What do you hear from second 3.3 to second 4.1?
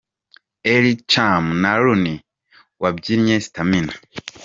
Stamina.